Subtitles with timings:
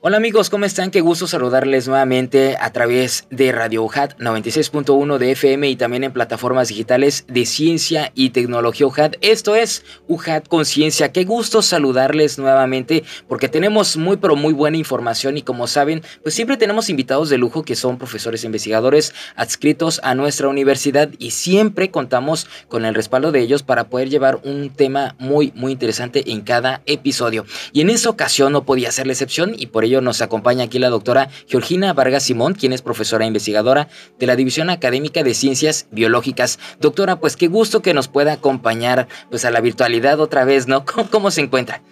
[0.00, 0.92] Hola amigos, ¿cómo están?
[0.92, 6.12] Qué gusto saludarles nuevamente a través de Radio UJAT 96.1 de FM y también en
[6.12, 9.16] plataformas digitales de ciencia y tecnología UJAT.
[9.22, 11.10] Esto es UJAT Conciencia.
[11.10, 16.32] Qué gusto saludarles nuevamente porque tenemos muy pero muy buena información y como saben, pues
[16.32, 21.32] siempre tenemos invitados de lujo que son profesores e investigadores adscritos a nuestra universidad y
[21.32, 26.30] siempre contamos con el respaldo de ellos para poder llevar un tema muy muy interesante
[26.30, 27.44] en cada episodio.
[27.72, 30.90] Y en esta ocasión no podía ser la excepción y por nos acompaña aquí la
[30.90, 33.88] doctora Georgina Vargas Simón, quien es profesora investigadora
[34.18, 36.58] de la División Académica de Ciencias Biológicas.
[36.80, 40.84] Doctora, pues qué gusto que nos pueda acompañar pues a la virtualidad otra vez, ¿no?
[41.10, 41.82] ¿Cómo, se encuentra?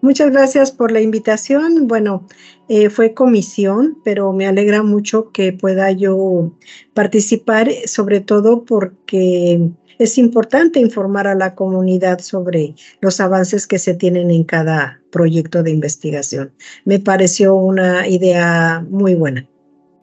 [0.00, 1.86] Muchas gracias por la invitación.
[1.86, 2.26] Bueno,
[2.68, 6.52] eh, fue comisión, pero me alegra mucho que pueda yo
[6.94, 13.94] participar, sobre todo porque es importante informar a la comunidad sobre los avances que se
[13.94, 16.52] tienen en cada proyecto de investigación.
[16.84, 19.46] Me pareció una idea muy buena.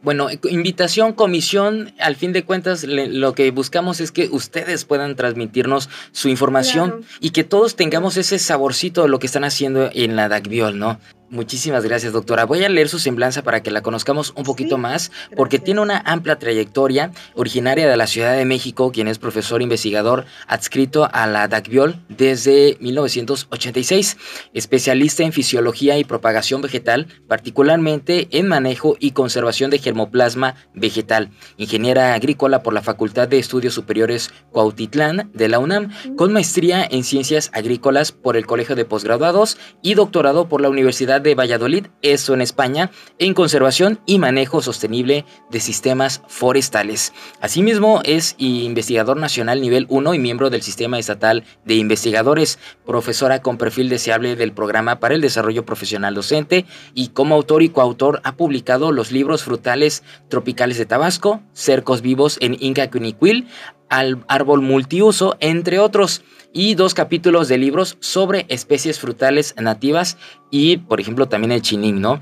[0.01, 5.89] Bueno, invitación, comisión, al fin de cuentas lo que buscamos es que ustedes puedan transmitirnos
[6.13, 10.29] su información y que todos tengamos ese saborcito de lo que están haciendo en la
[10.29, 10.99] DACBIOL, ¿no?
[11.31, 12.45] Muchísimas gracias, doctora.
[12.45, 15.99] Voy a leer su semblanza para que la conozcamos un poquito más, porque tiene una
[15.99, 21.47] amplia trayectoria, originaria de la Ciudad de México, quien es profesor investigador adscrito a la
[21.47, 24.17] DACBIOL desde 1986,
[24.55, 32.15] especialista en fisiología y propagación vegetal, particularmente en manejo y conservación de germoplasma vegetal, ingeniera
[32.15, 37.51] agrícola por la Facultad de Estudios Superiores Cuautitlán de la UNAM, con maestría en ciencias
[37.53, 42.41] agrícolas por el Colegio de Posgraduados y doctorado por la Universidad de Valladolid, eso en
[42.41, 47.13] España, en conservación y manejo sostenible de sistemas forestales.
[47.41, 53.57] Asimismo, es investigador nacional nivel 1 y miembro del Sistema Estatal de Investigadores, profesora con
[53.57, 58.35] perfil deseable del Programa para el Desarrollo Profesional Docente y como autor y coautor ha
[58.35, 63.47] publicado los libros Frutales Tropicales de Tabasco, Cercos Vivos en Inca Cuniquil,
[63.89, 70.17] al árbol multiuso, entre otros, y dos capítulos de libros sobre especies frutales nativas
[70.49, 72.19] y, por ejemplo, también el chinín, ¿no?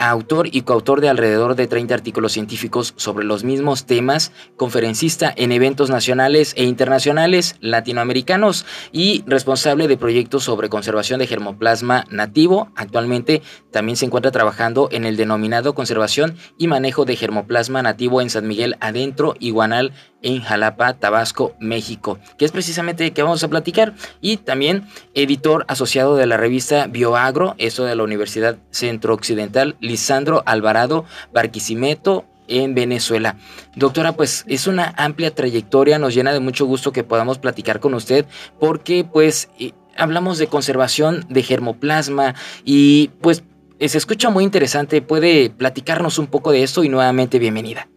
[0.00, 5.52] autor y coautor de alrededor de 30 artículos científicos sobre los mismos temas, conferencista en
[5.52, 12.70] eventos nacionales e internacionales latinoamericanos y responsable de proyectos sobre conservación de germoplasma nativo.
[12.76, 18.30] Actualmente también se encuentra trabajando en el denominado conservación y manejo de germoplasma nativo en
[18.30, 19.92] San Miguel Adentro, Iguanal,
[20.22, 23.94] en Jalapa, Tabasco, México, que es precisamente de que vamos a platicar.
[24.20, 30.42] Y también editor asociado de la revista Bioagro, eso de la Universidad Centro Occidental, Lisandro
[30.46, 33.36] Alvarado Barquisimeto, en Venezuela.
[33.76, 37.94] Doctora, pues es una amplia trayectoria, nos llena de mucho gusto que podamos platicar con
[37.94, 38.26] usted
[38.58, 43.44] porque pues eh, hablamos de conservación de germoplasma y pues
[43.78, 47.88] se escucha muy interesante, puede platicarnos un poco de esto y nuevamente bienvenida.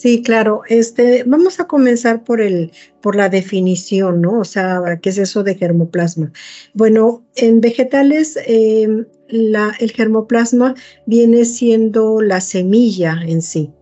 [0.00, 0.62] Sí, claro.
[0.68, 2.70] Este, vamos a comenzar por el,
[3.00, 4.38] por la definición, ¿no?
[4.38, 6.30] O sea, ¿qué es eso de germoplasma?
[6.72, 10.76] Bueno, en vegetales, em, la, el germoplasma
[11.06, 13.72] viene siendo la semilla en sí.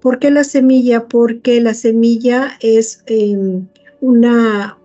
[0.00, 1.08] ¿Por qué la semilla?
[1.08, 3.66] Porque la semilla es em,
[4.00, 4.78] una,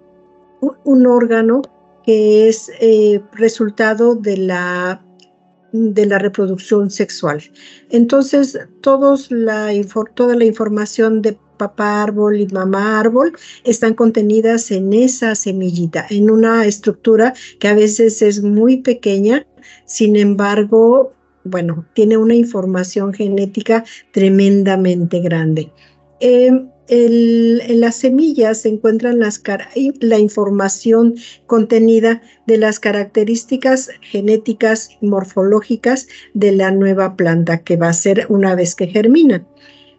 [0.86, 1.62] un órgano
[2.04, 5.06] que es eh, resultado de la
[5.72, 7.42] de la reproducción sexual.
[7.90, 9.72] Entonces, todos la,
[10.16, 16.32] toda la información de papá árbol y mamá árbol están contenidas en esa semillita, en
[16.32, 19.46] una estructura que a veces es muy pequeña,
[19.86, 21.14] sin embargo,
[21.44, 25.72] bueno, tiene una información genética tremendamente grande.
[26.92, 31.16] En las semillas se encuentran la información
[31.46, 38.26] contenida de las características genéticas y morfológicas de la nueva planta que va a ser
[38.30, 39.46] una vez que germina.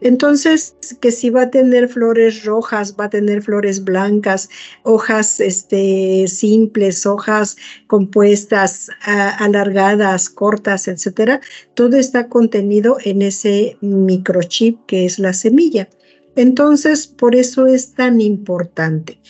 [0.00, 4.48] Entonces, que si va a tener flores rojas, va a tener flores blancas,
[4.82, 7.56] hojas este, simples, hojas
[7.86, 11.40] compuestas, alargadas, cortas, etcétera,
[11.74, 15.88] todo está contenido en ese microchip que es la semilla.
[16.36, 19.20] Entonces, por eso es tan importante.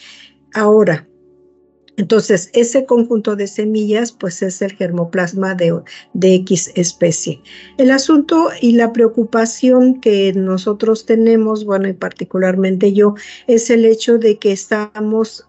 [0.54, 1.06] Ahora,
[1.96, 5.82] Entonces, ese conjunto de semillas, pues es el germoplasma de,
[6.14, 7.42] de, X especie.
[7.76, 13.16] El asunto y la preocupación que nosotros tenemos, bueno, y particularmente yo,
[13.48, 15.46] es el hecho de que estamos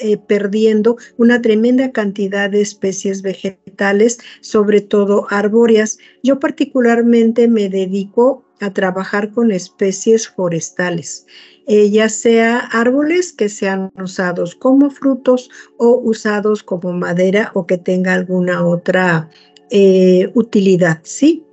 [0.00, 5.98] eh, perdiendo una tremenda cantidad de especies vegetales, sobre todo arbóreas.
[6.22, 11.26] Yo particularmente me dedico a trabajar con especies forestales,
[11.66, 17.78] eh, ya sea árboles que sean usados como frutos o usados como madera o que
[17.78, 19.28] tenga alguna otra
[19.70, 21.44] eh, utilidad, ¿sí?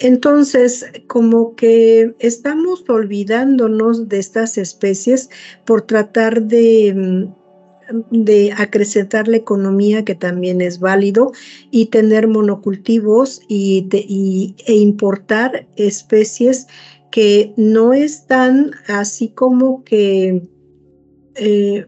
[0.00, 5.30] Entonces, como que estamos olvidándonos de estas especies
[5.64, 7.41] por tratar de mm,
[8.10, 11.32] de acrecentar la economía, que también es válido,
[11.70, 13.86] y tener monocultivos y,
[14.66, 16.66] e importar especies
[17.10, 20.48] que no están así como que
[21.34, 21.86] eh,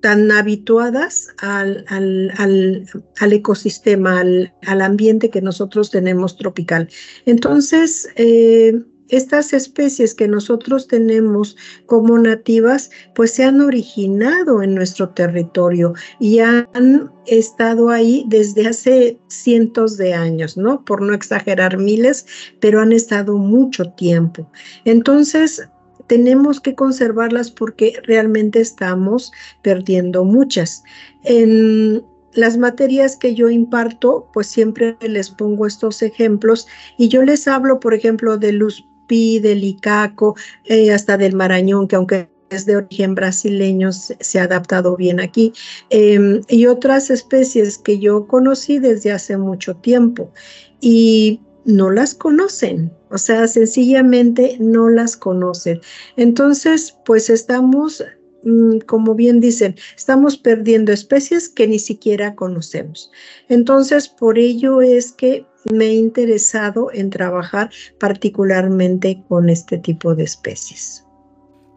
[0.00, 6.88] tan habituadas al, al, ecosistema, al, ambiente que nosotros tenemos tropical.
[7.26, 11.56] Entonces, eh, estas especies que nosotros tenemos
[11.86, 19.18] como nativas, pues se han originado en nuestro territorio y han estado ahí desde hace
[19.28, 20.84] cientos de años, ¿no?
[20.84, 22.26] Por no exagerar miles,
[22.60, 24.50] pero han estado mucho tiempo.
[24.84, 25.68] Entonces,
[26.08, 29.30] tenemos que conservarlas porque realmente estamos
[29.62, 30.82] perdiendo muchas.
[31.24, 32.02] En
[32.32, 36.66] las materias que yo imparto, pues siempre les pongo estos ejemplos
[36.96, 41.96] y yo les hablo, por ejemplo, de luz del Icaco, eh, hasta del Marañón, que
[41.96, 45.52] aunque es de origen brasileño, se, ha adaptado bien aquí,
[45.90, 50.32] em, y otras especies que yo conocí desde hace mucho tiempo
[50.80, 55.80] y no las conocen, o sea, sencillamente no las conocen.
[56.16, 58.02] Entonces, pues estamos
[58.44, 63.10] mm, como bien dicen, estamos perdiendo especies que ni siquiera conocemos.
[63.48, 70.24] Entonces, por ello es que me he interesado en trabajar particularmente con este tipo de
[70.24, 71.04] especies.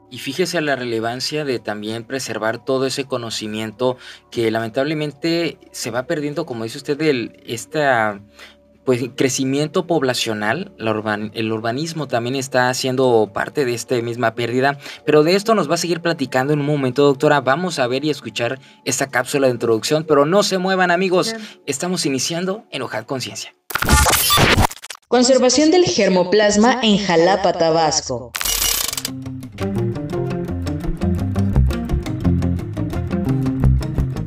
[0.09, 3.95] Y fíjese la relevancia de también preservar todo ese conocimiento
[4.29, 8.21] que lamentablemente se va perdiendo, como dice usted, el, esta
[8.83, 15.35] pues crecimiento poblacional, el urbanismo también está haciendo parte de esta misma pérdida, pero de
[15.35, 17.41] esto nos va a seguir platicando en un momento, doctora.
[17.41, 21.35] Vamos a ver y escuchar esta cápsula de introducción, pero no se muevan amigos,
[21.65, 23.53] estamos iniciando en Conciencia.
[25.07, 28.31] Conservación del germoplasma en Jalapa, Tabasco.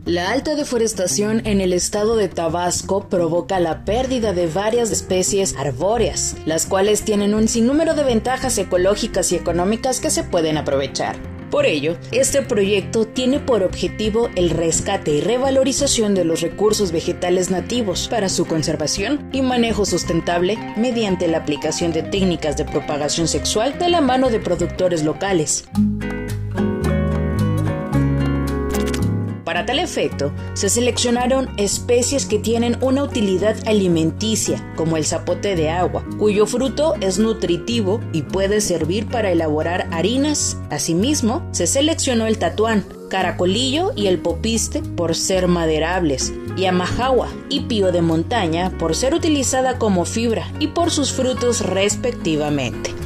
[0.04, 6.36] La alta deforestación en el estado de Tabasco provoca la pérdida de varias especies arbóreas,
[6.44, 11.33] las cuales tienen un sinnúmero de ventajas ecológicas y económicas que se pueden aprovechar.
[11.54, 17.48] Por ello, este proyecto tiene por objetivo el rescate y revalorización de los recursos vegetales
[17.48, 23.78] nativos para su conservación y manejo sustentable mediante la aplicación de técnicas de propagación sexual
[23.78, 25.68] de la mano de productores locales.
[29.44, 35.70] Para tal efecto, se seleccionaron especies que tienen una utilidad alimenticia, como el zapote de
[35.70, 40.56] agua, cuyo fruto es nutritivo y puede servir para elaborar harinas.
[40.70, 47.62] Asimismo, se seleccionó el tatuán, caracolillo y el popiste por ser maderables, y amajagua y
[47.62, 53.03] pío de montaña por ser utilizada como fibra y por sus frutos respectivamente.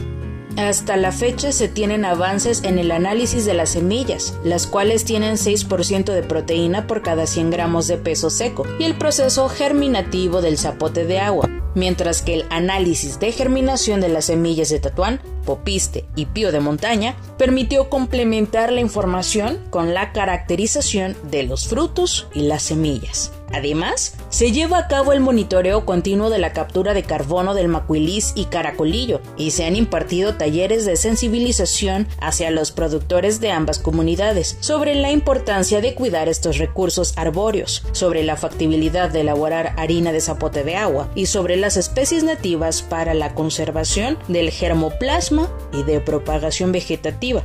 [0.58, 5.36] Hasta la fecha se tienen avances en el análisis de las semillas, las cuales tienen
[5.36, 10.58] 6% de proteína por cada 100 gramos de peso seco, y el proceso germinativo del
[10.58, 16.06] zapote de agua, mientras que el análisis de germinación de las semillas de tatuán, popiste
[16.16, 22.42] y pío de montaña permitió complementar la información con la caracterización de los frutos y
[22.42, 23.30] las semillas.
[23.52, 28.32] Además, se lleva a cabo el monitoreo continuo de la captura de carbono del macuilis
[28.34, 34.56] y caracolillo y se han impartido talleres de sensibilización hacia los productores de ambas comunidades
[34.60, 40.20] sobre la importancia de cuidar estos recursos arbóreos, sobre la factibilidad de elaborar harina de
[40.20, 46.00] zapote de agua y sobre las especies nativas para la conservación del germoplasma y de
[46.00, 47.44] propagación vegetativa.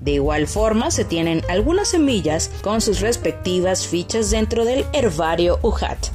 [0.00, 6.08] De igual forma, se tienen algunas semillas con sus respectivas fichas dentro del herbario UJAT.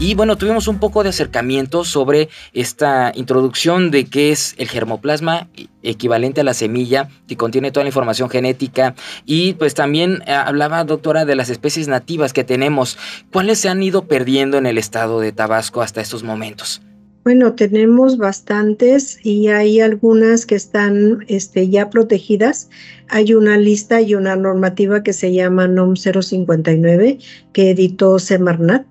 [0.00, 5.48] Y bueno, tuvimos un poco de acercamiento sobre esta introducción de qué es el germoplasma
[5.82, 8.94] equivalente a la semilla que contiene toda la información genética
[9.24, 12.96] y pues también eh, hablaba doctora de las especies nativas que tenemos,
[13.32, 16.80] cuáles se han ido perdiendo en el estado de Tabasco hasta estos momentos.
[17.24, 22.70] Bueno, tenemos bastantes y hay algunas que están este, ya protegidas.
[23.08, 27.18] Hay una lista y una normativa que se llama NOM 059
[27.52, 28.86] que editó Semarnat.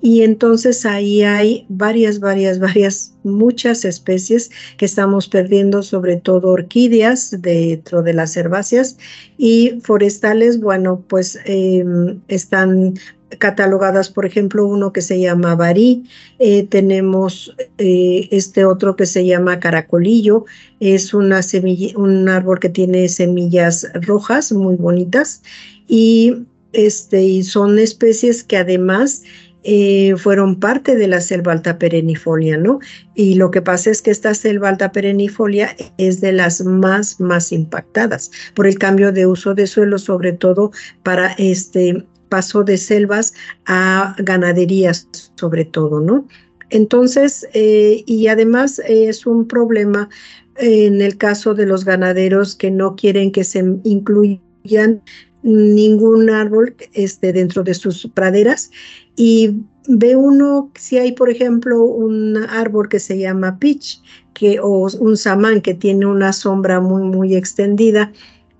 [0.00, 7.34] Y entonces ahí hay varias, varias, varias, muchas especies que estamos perdiendo, sobre todo orquídeas
[7.40, 8.96] dentro de las herbáceas
[9.38, 12.94] y forestales, bueno, pues em, están
[13.38, 16.04] catalogadas, por ejemplo, uno que se llama barí,
[16.38, 20.46] eh, tenemos eh, este otro que se llama caracolillo,
[20.80, 25.42] es una semilla, un árbol que tiene semillas rojas muy bonitas
[25.86, 29.22] y, este, y son especies que además
[29.64, 32.78] eh, fueron parte de la selva alta perennifolia, ¿no?
[33.14, 37.52] Y lo que pasa es que esta selva alta perennifolia es de las más, más
[37.52, 40.70] impactadas por el cambio de uso de suelo, sobre todo
[41.02, 43.34] para este paso de selvas
[43.66, 46.26] a ganaderías, sobre todo, ¿no?
[46.70, 50.08] Entonces, eh, y además es un problema
[50.56, 55.02] en el caso de los ganaderos que no quieren que se incluyan
[55.42, 58.70] ningún árbol este, dentro de sus praderas
[59.16, 64.02] y ve uno si hay por ejemplo un árbol que se llama pitch
[64.34, 68.12] que o un samán que tiene una sombra muy muy extendida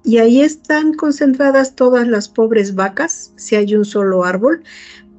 [0.08, 4.62] y ahí están concentradas todas las pobres vacas, si hay un solo árbol,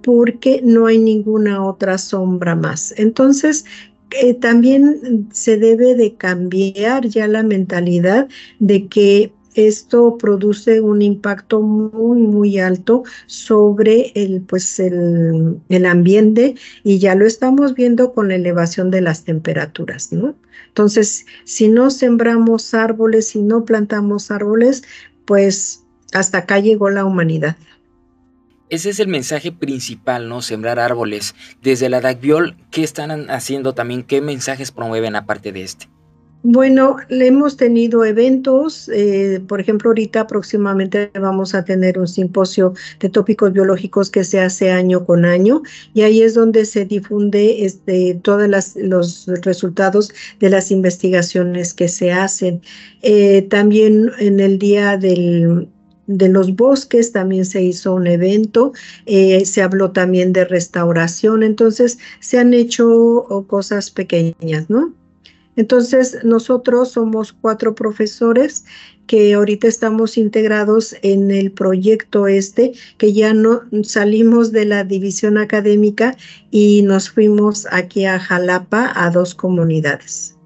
[0.01, 2.96] porque no hay ninguna otra sombra más.
[2.98, 3.65] Entonces,
[4.19, 9.31] eh, también se debe de cambiar ya la mentalidad de que
[9.67, 17.15] esto produce un impacto muy, muy alto sobre el, pues el, el, ambiente y ya
[17.15, 20.35] lo estamos viendo con la elevación de las temperaturas, ¿no?
[20.67, 24.83] Entonces, si no sembramos árboles, si no plantamos árboles,
[25.25, 27.57] pues hasta acá llegó la humanidad.
[28.69, 30.41] Ese es el mensaje principal, ¿no?
[30.41, 31.33] Sembrar árboles.
[31.61, 34.03] Desde la DACBIOL, ¿qué están haciendo también?
[34.03, 35.89] ¿Qué mensajes promueven aparte de este?
[36.41, 42.74] Bueno, le hemos tenido eventos, eh, por ejemplo, ahorita próximamente vamos a tener un simposio
[43.01, 47.65] de tópicos biológicos que se hace año con año y ahí es donde se difunde
[47.65, 52.62] este, todos los resultados de las investigaciones que se hacen.
[53.01, 55.67] Eh, también en el día del,
[56.08, 58.72] de los bosques también se hizo un evento,
[59.05, 64.93] eh, se habló también de restauración, entonces se han hecho cosas pequeñas, ¿no?
[65.59, 68.63] Entonces, nosotros somos cuatro profesores
[69.07, 75.37] que ahorita estamos integrados en el proyecto este, que ya no salimos de la división
[75.37, 76.15] académica
[76.49, 80.37] y nos fuimos aquí a Jalapa a dos comunidades.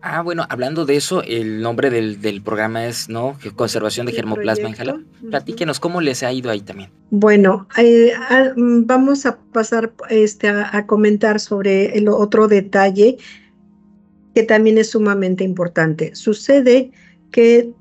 [0.00, 3.36] Ah, bueno, hablando de eso, el nombre del, programa es, ¿no?
[3.54, 5.00] Conservación de germoplasma en Jalapa.
[5.28, 6.90] Platíquenos cómo les ha ido ahí también.
[7.10, 13.18] Bueno, eh, ah, vamos a pasar este, a, comentar sobre el otro detalle
[14.38, 16.14] que también es sumamente importante.
[16.14, 16.92] Sucede
[17.32, 17.72] que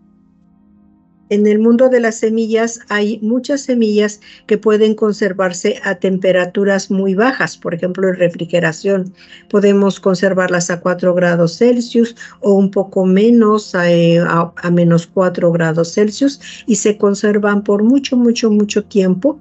[1.30, 7.14] en el mundo de las semillas hay muchas semillas que pueden conservarse a temperaturas muy
[7.14, 9.14] bajas, por ejemplo, en refrigeración.
[9.52, 15.52] Podemos conservarlas a 4 grados Celsius o un poco menos, eh, a, a menos 4
[15.52, 19.40] grados Celsius, y se conservan por mucho, mucho, mucho tiempo.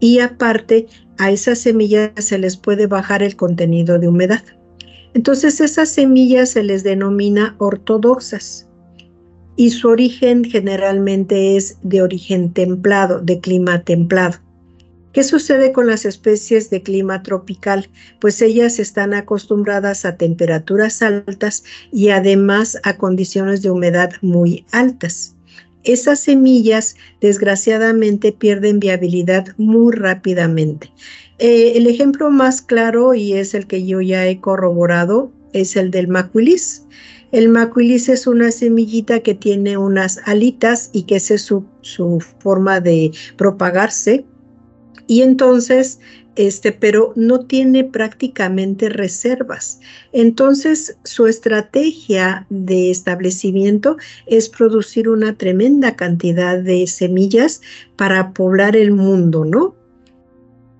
[0.00, 4.42] Y aparte, a esas semillas se les puede bajar el contenido de humedad.
[5.16, 8.68] Entonces esas semillas se les denomina ortodoxas
[9.56, 14.36] y su origen generalmente es de origen templado, de clima templado.
[15.14, 17.88] ¿Qué sucede con las especies de clima tropical?
[18.20, 25.34] Pues ellas están acostumbradas a temperaturas altas y además a condiciones de humedad muy altas.
[25.84, 30.90] Esas semillas desgraciadamente pierden viabilidad muy rápidamente.
[31.38, 35.90] Eh, el ejemplo más claro, y es el que yo ya he corroborado, es el
[35.90, 36.84] del macuilis.
[37.32, 42.22] El macuilis es una semillita que tiene unas alitas y que esa es su, su
[42.38, 44.24] forma de propagarse.
[45.08, 46.00] Y entonces,
[46.36, 49.80] este, pero no tiene prácticamente reservas.
[50.12, 57.60] Entonces, su estrategia de establecimiento es producir una tremenda cantidad de semillas
[57.96, 59.74] para poblar el mundo, ¿no?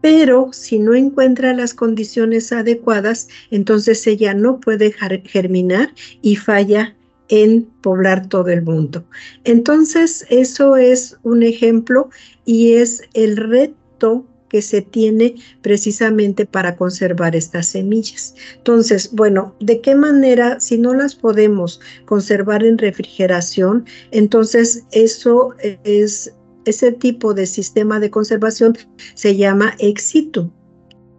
[0.00, 6.94] Pero si no encuentra las condiciones adecuadas, entonces ella no puede germinar y falla
[7.28, 9.04] en poblar todo el mundo.
[9.44, 12.10] Entonces, eso es un ejemplo
[12.44, 18.34] y es el reto que se tiene precisamente para conservar estas semillas.
[18.56, 26.32] Entonces, bueno, ¿de qué manera, si no las podemos conservar en refrigeración, entonces eso es
[26.66, 28.76] ese tipo de sistema de conservación
[29.14, 30.52] se llama ex situ,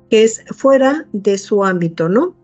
[0.10, 2.36] que es fuera de su ámbito, ¿no?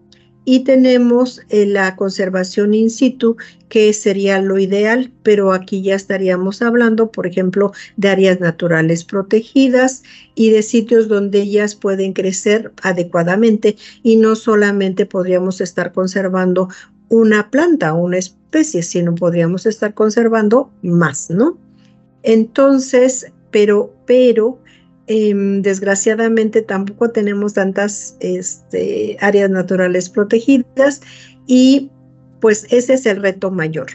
[0.45, 3.37] y tenemos eh, la conservación in situ,
[3.69, 10.03] que sería lo ideal, pero aquí ya estaríamos hablando, por ejemplo, de áreas naturales protegidas
[10.35, 16.69] y de sitios donde ellas pueden crecer adecuadamente y no solamente podríamos estar conservando
[17.09, 21.57] una planta una especie, sino podríamos estar conservando más, ¿no?
[22.23, 24.59] Entonces, pero, pero
[25.07, 31.01] Em, desgraciadamente tampoco tenemos tantas este, áreas naturales protegidas
[31.45, 31.91] y
[32.39, 33.87] pues ese es el reto mayor.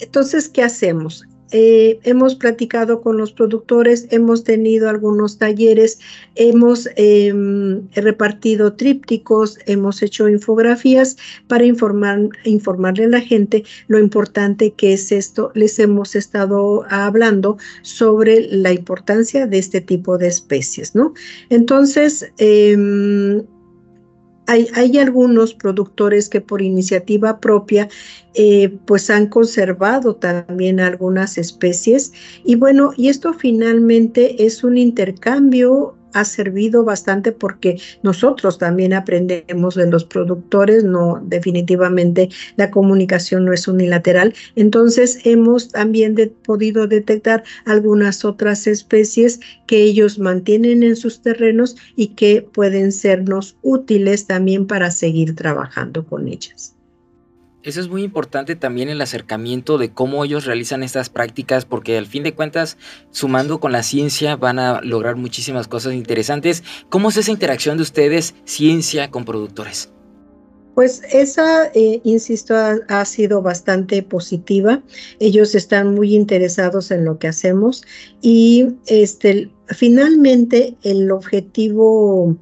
[0.00, 1.24] Entonces, ¿qué hacemos?
[1.50, 6.00] Eh, hemos platicado con los productores, hemos tenido algunos talleres,
[6.34, 14.72] hemos em, repartido trípticos, hemos hecho infografías para informar, informarle a la gente lo importante
[14.72, 15.52] que es esto.
[15.54, 21.14] Les hemos estado hablando sobre la importancia de este tipo de especies, ¿no?
[21.50, 23.42] Entonces, em,
[24.46, 27.88] hay, algunos productores que por iniciativa propia
[28.34, 32.12] eh, pues han conservado también algunas especies.
[32.44, 39.74] Y bueno, y esto finalmente es un intercambio ha servido bastante porque nosotros también aprendemos
[39.74, 44.34] de los productores, no definitivamente la comunicación no es unilateral.
[44.56, 52.08] Entonces hemos también podido detectar algunas otras especies que ellos mantienen en sus terrenos y
[52.08, 56.73] que pueden sernos útiles también para seguir trabajando con ellas.
[57.64, 62.06] Eso es muy importante también el acercamiento de cómo ellos realizan estas prácticas, porque al
[62.06, 62.76] fin de cuentas,
[63.10, 66.62] sumando con la ciencia, van a lograr muchísimas cosas interesantes.
[66.90, 69.88] ¿Cómo es esa interacción de ustedes, ciencia con productores?
[70.74, 74.82] Pues esa, eh, insisto, ha, sido bastante positiva.
[75.18, 77.82] Ellos están muy interesados en lo que hacemos
[78.20, 82.36] y este, finalmente el objetivo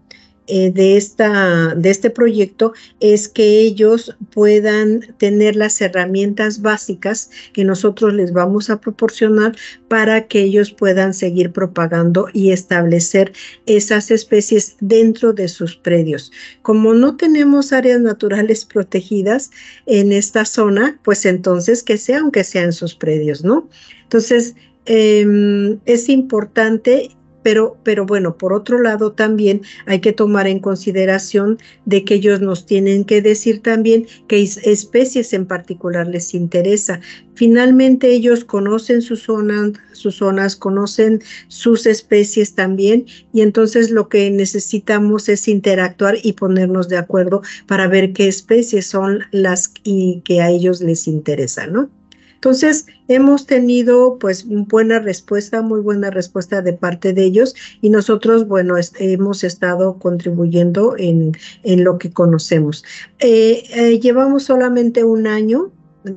[0.49, 7.65] eh, de, esta, de este proyecto es que ellos puedan tener las herramientas básicas que
[7.65, 9.57] nosotros les vamos a proporcionar
[9.87, 13.33] para que ellos puedan seguir propagando y establecer
[13.67, 16.33] esas especies dentro de sus predios.
[16.63, 19.51] Como no tenemos áreas naturales protegidas
[19.87, 23.69] en esta zona, pues entonces que sea aunque sea en sus predios, ¿no?
[24.03, 24.55] Entonces,
[24.87, 27.11] em, es importante
[27.43, 32.41] pero, pero bueno, por otro lado también hay que tomar en consideración de que ellos
[32.41, 37.01] nos tienen que decir también qué especies en particular les interesa.
[37.35, 44.31] Finalmente ellos conocen sus zonas, sus zonas, conocen sus especies también y entonces lo que
[44.31, 50.51] necesitamos es interactuar y ponernos de acuerdo para ver qué especies son las que a
[50.51, 52.02] ellos les interesan, ¿no?
[52.43, 58.49] Entonces, hemos tenido pues buena respuesta, muy buena respuesta de parte de ellos y nosotros,
[58.49, 62.85] bueno, hemos estado contribuyendo en, lo que conocemos.
[63.21, 65.71] Eh, eh, llevamos solamente un año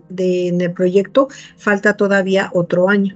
[0.09, 3.15] de, en el proyecto, falta todavía otro año.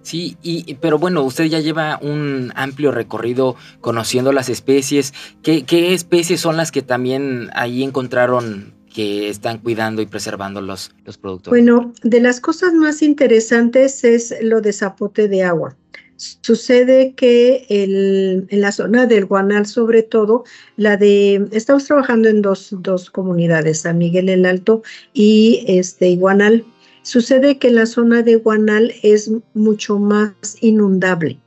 [0.00, 5.12] Sí, y, pero bueno, usted ya lleva un amplio recorrido conociendo las especies.
[5.42, 10.92] ¿Qué, ¿Qué, especies son las que también ahí encontraron que están cuidando y preservando los,
[11.04, 11.50] los productos?
[11.50, 15.76] Bueno, de las cosas más interesantes es lo de zapote de agua.
[16.16, 20.44] Sucede que el, en la zona del Guanal, sobre todo,
[20.76, 26.64] la de, estamos trabajando en dos, dos comunidades, San Miguel el Alto y este Guanal.
[27.02, 31.40] Sucede que la zona de Guanal es mucho más inundable.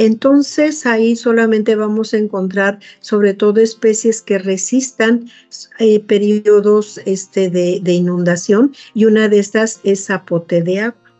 [0.00, 5.28] Entonces ahí solamente vamos a encontrar sobre todo especies que resistan
[5.78, 11.12] eh, periodos este, de, inundación y una de estas es zapote de agua.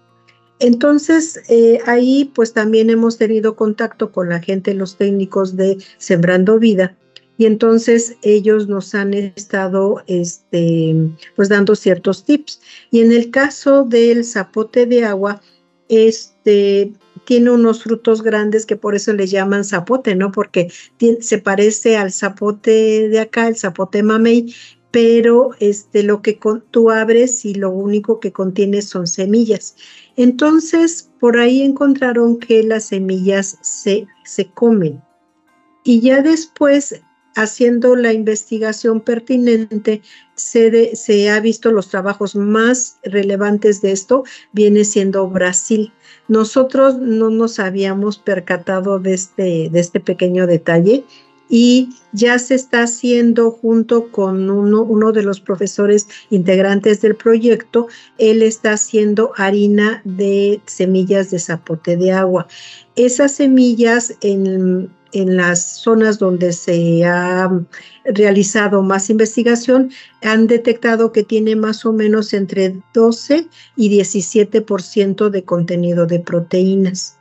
[0.60, 6.58] Entonces, eh, ahí pues también hemos tenido contacto con la gente, los técnicos de Sembrando
[6.58, 6.96] Vida,
[7.36, 10.94] y entonces ellos nos han estado este,
[11.36, 12.62] pues dando ciertos tips.
[12.90, 15.42] Y en el caso del zapote de agua,
[15.90, 16.92] este,
[17.24, 20.32] tiene unos frutos grandes que por eso le llaman zapote, ¿no?
[20.32, 20.72] Porque
[21.20, 24.54] se parece al zapote de acá, el zapote mamey,
[24.90, 26.38] pero este, lo que
[26.70, 29.76] tú abres y lo único que contiene son semillas.
[30.16, 35.00] Entonces, por ahí encontraron que las semillas se, se comen.
[35.84, 37.00] Y ya después,
[37.36, 40.02] haciendo la investigación pertinente,
[40.34, 45.92] se, se ha visto los trabajos más relevantes de esto, viene siendo Brasil.
[46.30, 51.04] Nosotros no nos habíamos percatado de este, de este pequeño detalle
[51.48, 57.88] y ya se está haciendo junto con uno, uno, de los profesores integrantes del proyecto,
[58.18, 62.46] él está haciendo harina de semillas de zapote de agua.
[62.94, 67.50] Esas semillas en, en las zonas donde se ha
[68.04, 69.90] realizado más investigación,
[70.22, 77.16] han detectado que tiene más o menos entre 12 y 17% de contenido de proteínas.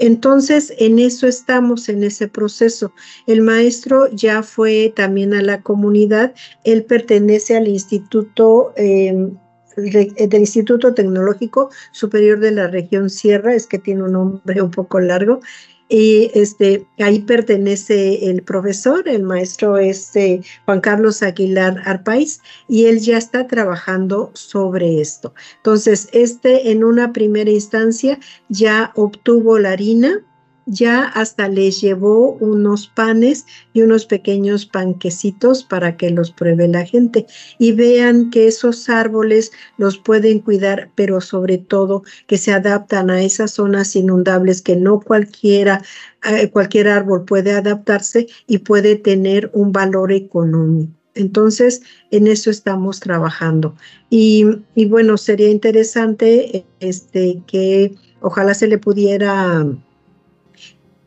[0.00, 2.92] Entonces, en eso estamos, en ese proceso.
[3.26, 6.32] El maestro ya fue también a la comunidad,
[6.64, 9.36] él pertenece al Instituto em,
[9.76, 15.00] del Instituto Tecnológico Superior de la Región Sierra, es que tiene un nombre un poco
[15.00, 15.40] largo,
[15.90, 22.86] y este, ahí pertenece el profesor, el maestro es eh, Juan Carlos Aguilar Arpaiz, y
[22.86, 25.34] él ya está trabajando sobre esto.
[25.56, 30.22] Entonces, este en una primera instancia ya obtuvo la harina,
[30.70, 36.84] ya hasta les llevó unos panes y unos pequeños panquecitos para que los pruebe la
[36.84, 37.26] gente
[37.58, 43.22] y vean que esos árboles los pueden cuidar, pero sobre todo que se adaptan a
[43.22, 45.82] esas zonas inundables que no cualquiera
[46.24, 50.92] eh, cualquier árbol puede adaptarse y puede tener un valor económico.
[51.14, 53.74] Entonces, en eso estamos trabajando.
[54.10, 54.44] Y,
[54.88, 59.66] bueno, sería interesante este, que ojalá se le pudiera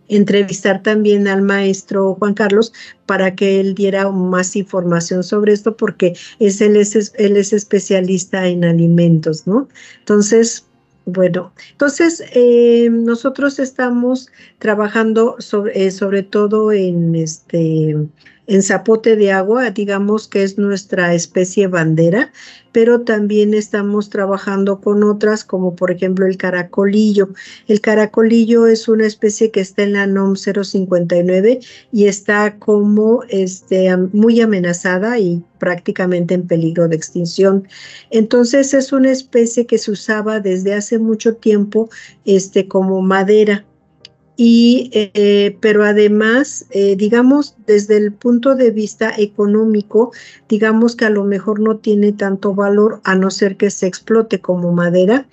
[0.08, 2.74] entrevistar también al maestro Juan Carlos
[3.06, 8.48] para que él diera más información sobre esto porque es, él, es, él es especialista
[8.48, 9.68] en alimentos, ¿no?
[10.00, 10.66] Entonces,
[11.06, 17.96] bueno, entonces eh, nosotros estamos trabajando sobre, eh, sobre todo en este
[18.48, 22.32] en zapote de agua, digamos que es nuestra especie bandera,
[22.72, 27.30] pero también estamos trabajando con otras como por ejemplo el caracolillo.
[27.68, 31.60] El caracolillo es una especie que está en la NOM 059
[31.92, 37.68] y está como este, muy amenazada y prácticamente en peligro de extinción.
[38.10, 41.90] Entonces es una especie que se usaba desde hace mucho tiempo
[42.26, 43.66] este, como madera
[44.36, 50.12] y eh, pero además eh, digamos desde el punto de vista económico
[50.50, 54.42] digamos que a lo mejor no tiene tanto valor a no ser que se explote
[54.42, 55.28] como madera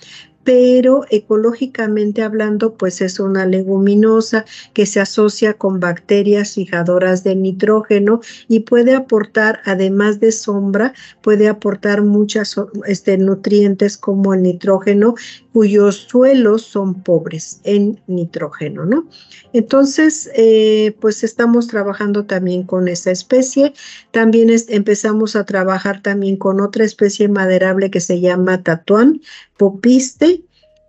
[0.51, 8.21] pero ecológicamente hablando, pues es una leguminosa que se asocia con bacterias fijadoras de nitrógeno
[8.49, 12.57] y puede aportar, además de sombra, puede aportar muchos
[12.89, 15.15] este, nutrientes como el nitrógeno,
[15.53, 19.07] cuyos suelos son pobres en nitrógeno, ¿no?
[19.53, 23.73] Entonces, eh, pues estamos trabajando también con esa especie.
[24.11, 29.21] También empezamos a trabajar también con otra especie maderable que se llama tatuán,
[29.61, 30.43] popiste,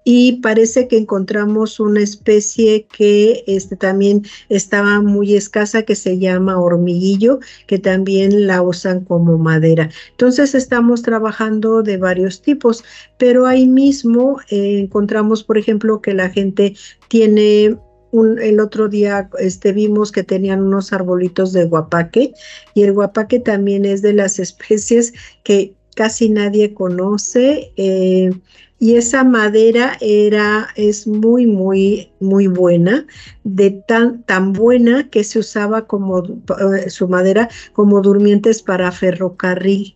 [0.03, 6.60] y parece que encontramos una especie que este, también estaba muy escasa que se llama
[6.60, 9.89] hormiguillo, que también la usan como madera.
[10.12, 12.84] Entonces estamos trabajando de varios tipos,
[13.17, 16.75] pero ahí mismo eh, encontramos, por ejemplo, que la gente
[17.10, 17.77] tiene
[18.12, 22.34] un, el otro día este, vimos que tenían unos arbolitos de guapaque
[22.73, 27.71] y el guapaque también es de las especies que casi nadie conoce.
[27.77, 28.32] Eh,
[28.82, 33.06] y esa madera era, es muy, muy, muy buena,
[33.43, 39.95] de tan, tan buena que se usaba como eh, su madera como durmientes para ferrocarril.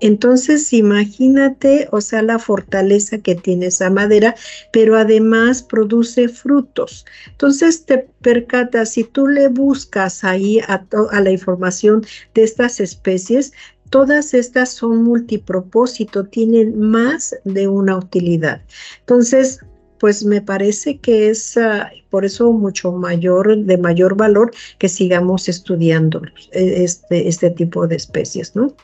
[0.00, 4.34] Entonces, imagínate, o sea, la fortaleza que tiene esa madera,
[4.72, 7.06] pero además produce frutos.
[7.30, 12.04] Entonces, te percatas, si tú le buscas ahí a, a la información
[12.34, 13.52] de estas especies,
[13.94, 18.60] todas estas son multipropósito, tienen más de una utilidad.
[18.98, 19.60] Entonces,
[20.00, 25.48] pues me parece que es ah, por eso mucho mayor, de mayor valor que sigamos
[25.48, 28.74] estudiando eh, este, este tipo de especies, ¿no?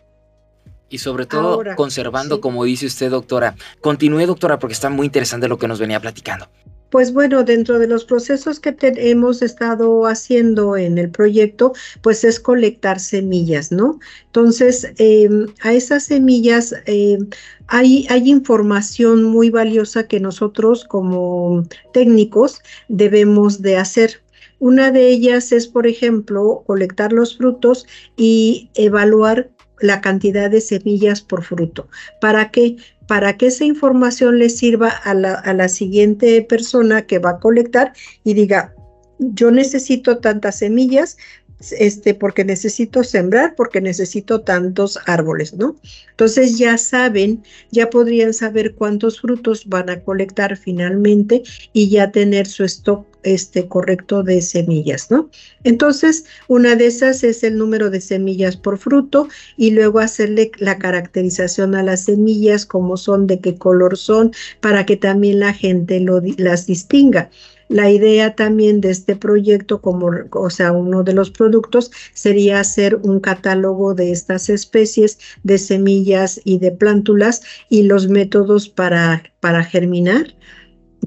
[0.88, 3.56] Y sobre todo conservando, como dice usted, doctora.
[3.80, 6.46] Continúe, doctora, porque está muy interesante lo que nos venía platicando.
[6.90, 11.72] Pues bueno, dentro de los procesos que hemos estado haciendo en el proyecto,
[12.02, 14.00] pues es colectar semillas, ¿no?
[14.26, 17.28] Entonces, em, a esas semillas em,
[17.68, 24.20] hay, hay información muy valiosa que nosotros como técnicos debemos de hacer.
[24.58, 29.50] Una de ellas es, por ejemplo, colectar los frutos y evaluar
[29.80, 31.88] la cantidad de semillas por fruto.
[32.20, 32.76] ¿Para qué?
[33.06, 37.40] Para que esa información le sirva a la, a la siguiente persona que va a
[37.40, 37.92] colectar
[38.24, 38.74] y diga,
[39.20, 41.18] yo necesito tantas semillas,
[41.60, 45.76] este, porque necesito sembrar, porque necesito tantos árboles, ¿no?
[46.10, 51.42] Entonces ya saben, ya podrían saber cuántos frutos van a colectar finalmente
[51.72, 55.28] y ya tener su stock este correcto de semillas, ¿no?
[55.64, 60.78] Entonces, una de esas es el número de semillas por fruto y luego hacerle la
[60.78, 66.00] caracterización a las semillas, cómo son, de qué color son, para que también la gente
[66.00, 67.30] lo, las distinga.
[67.70, 72.96] La idea también de este proyecto, como, o sea, uno de los productos sería hacer
[72.96, 79.62] un catálogo de estas especies de semillas y de plántulas y los métodos para, para
[79.62, 80.34] germinar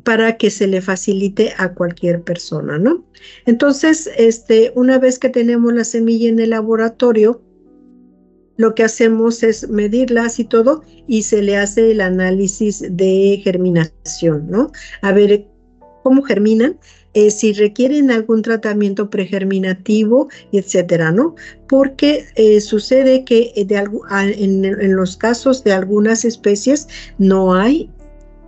[0.04, 3.06] para que se le facilite a cualquier persona, ¿no?
[3.46, 7.42] Entonces, este, una vez que tenemos la semilla en el laboratorio,
[8.56, 14.50] lo que hacemos es medirlas y todo y se le hace el análisis de germinación,
[14.50, 14.72] ¿no?
[15.02, 15.53] A ver
[16.04, 16.78] cómo germinan,
[17.16, 21.36] eh, si requieren algún tratamiento pregerminativo, etcétera, ¿no?
[21.68, 23.78] Porque eh, sucede que de
[24.36, 26.88] en, los casos de algunas especies
[27.20, 27.90] no hay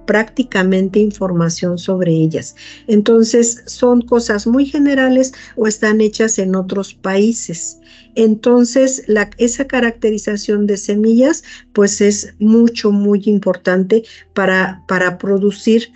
[0.08, 2.56] prácticamente información sobre ellas.
[2.88, 7.80] Entonces, son cosas muy generales o están hechas en otros países.
[8.15, 9.04] Entonces,
[9.38, 15.91] esa caracterización de semillas, pues es mucho, muy importante para, para producir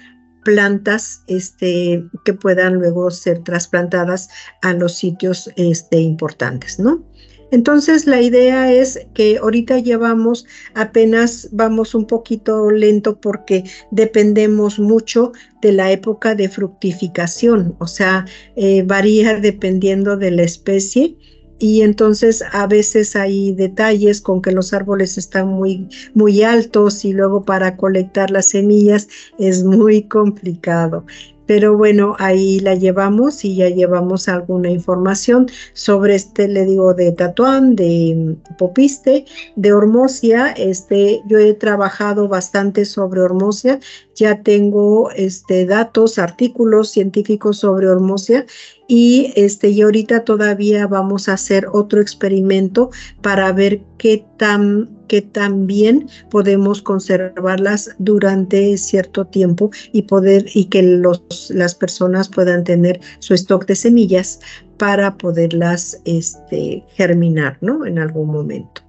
[0.49, 4.29] plantas este, que puedan luego ser trasplantadas
[4.63, 7.05] a los sitios este, importantes, ¿no?
[7.51, 15.33] Entonces la idea es que ahorita llevamos apenas vamos un poquito lento porque dependemos mucho
[15.61, 21.15] de la época de fructificación, o sea, eh, varía dependiendo de la especie
[21.59, 27.13] y entonces a veces hay detalles con que los árboles están muy muy altos y
[27.13, 31.05] luego para colectar las semillas es muy complicado
[31.49, 37.11] pero bueno, ahí la llevamos y ya llevamos alguna información sobre este, le digo, de
[37.11, 40.51] Tatuán, de Popiste, de Hormosia.
[40.51, 43.79] Este, yo he trabajado bastante sobre Hormosia,
[44.19, 48.45] ya tengo este, datos, artículos científicos sobre Hormosia
[48.87, 52.89] y este y ahorita todavía vamos a hacer otro experimento
[53.21, 60.83] para ver qué tan qué bien podemos conservarlas durante cierto tiempo y poder y que
[60.83, 64.39] los, las personas puedan tener su stock de semillas
[64.77, 67.85] para poderlas este, germinar, ¿no?
[67.85, 68.88] En algún momento.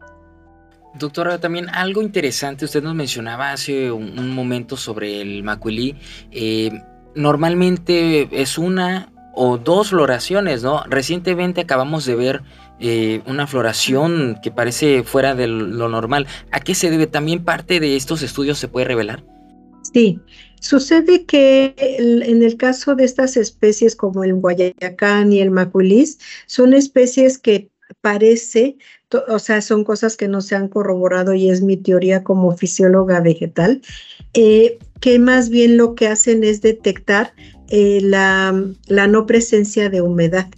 [1.01, 5.97] Doctora, también algo interesante, usted nos mencionaba hace un, momento sobre el macuilí.
[6.31, 6.71] Eh,
[7.15, 10.85] normalmente es una o dos floraciones, ¿no?
[10.85, 12.43] Recientemente acabamos de ver
[12.81, 16.27] eh, una floración que parece fuera de lo normal.
[16.53, 17.07] ¿A qué se debe?
[17.07, 19.25] ¿También parte de estos estudios se puede revelar?
[19.95, 20.21] Sí,
[20.61, 26.75] sucede que en el caso de estas especies como el guayacán y el macuilis, son
[26.75, 27.70] especies que
[28.01, 28.77] parece,
[29.29, 33.21] o sea, son cosas que no se han corroborado y es mi teoría como fisióloga
[33.21, 33.83] vegetal,
[34.35, 37.33] eh, que más bien lo que hacen es detectar
[37.69, 38.53] eh, la,
[39.09, 40.49] no presencia de humedad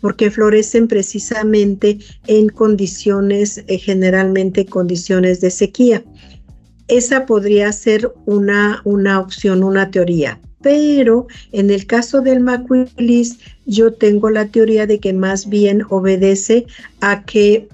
[0.00, 6.02] porque florecen precisamente en condiciones, eh, generalmente condiciones de sequía.
[6.88, 10.40] Esa podría ser una, una opción, una teoría.
[10.66, 16.66] Pero en el caso del macuilis, yo tengo la teoría de que más bien obedece
[17.00, 17.68] a que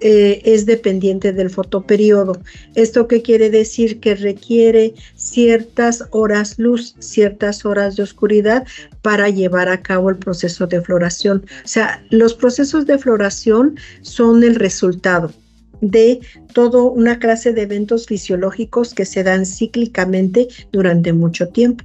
[0.00, 2.40] eh, es dependiente del fotoperiodo.
[2.74, 4.00] ¿Esto qué quiere decir?
[4.00, 8.66] Que requiere ciertas horas luz, ciertas horas de oscuridad
[9.02, 11.46] para llevar a cabo el proceso de floración.
[11.64, 15.32] O sea, los procesos de floración son el resultado
[15.80, 16.18] de
[16.52, 21.84] toda una clase de eventos fisiológicos que se dan cíclicamente durante mucho tiempo.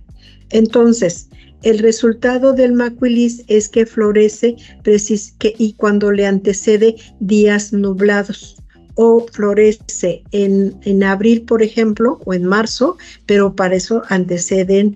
[0.54, 1.28] Entonces,
[1.64, 4.56] el resultado del macuilis es que florece
[5.58, 8.58] y cuando le antecede días nublados
[8.96, 14.96] o florece en, en, abril, por ejemplo, o en marzo, pero para eso anteceden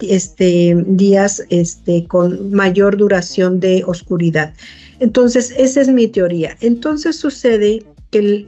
[0.00, 4.52] este, días este, con mayor duración de oscuridad.
[4.98, 6.56] Entonces, esa es mi teoría.
[6.60, 7.84] Entonces sucede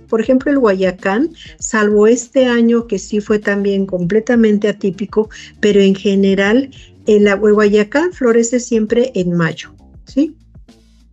[0.09, 5.29] por ejemplo, el Guayacán, salvo este año que sí fue también completamente atípico,
[5.61, 6.71] pero en general
[7.07, 10.37] el Guayacán florece siempre en mayo, ¿sí?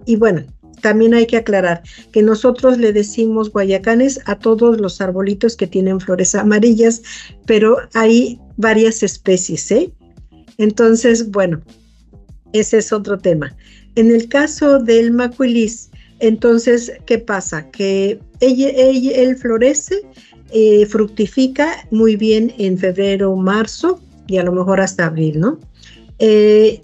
[0.05, 0.43] Y bueno,
[0.81, 5.99] también hay que aclarar que nosotros le decimos guayacanes a todos los arbolitos que tienen
[5.99, 7.01] flores amarillas,
[7.47, 9.91] pero hay varias especies, ¿eh?
[10.57, 11.61] Entonces, bueno,
[12.53, 13.55] ese es otro tema.
[13.95, 15.89] En el caso del macuilis,
[16.19, 17.69] entonces, ¿qué pasa?
[17.71, 20.01] Que ella, él florece,
[20.51, 25.59] eh, fructifica muy bien en febrero, marzo y a lo mejor hasta abril, ¿no?
[26.19, 26.81] Eh,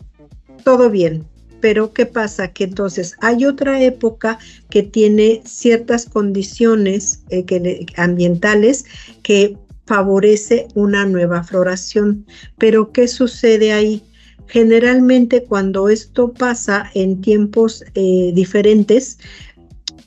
[0.63, 1.23] todo bien,
[1.59, 2.51] pero ¿qué pasa?
[2.51, 8.85] Que entonces hay otra época que tiene ciertas condiciones eh, ambientales
[9.21, 12.25] que favorece una nueva floración.
[12.57, 14.01] Pero ¿qué sucede ahí?
[14.47, 19.17] Generalmente cuando esto pasa en tiempos diferentes,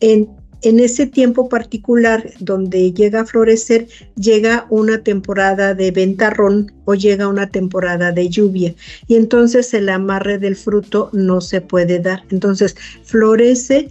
[0.00, 0.28] en
[0.64, 7.28] en ese tiempo particular donde llega a florecer, llega una temporada de ventarrón o llega
[7.28, 8.74] una temporada de lluvia
[9.06, 12.24] y entonces el amarre del fruto no se puede dar.
[12.30, 13.90] Entonces florece,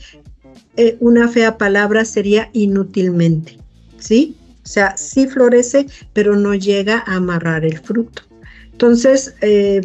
[0.76, 3.60] eh, una fea palabra sería inútilmente,
[4.00, 4.36] ¿sí?
[4.64, 8.24] O sea, sí florece, pero no llega a amarrar el fruto.
[8.72, 9.82] Entonces, eh,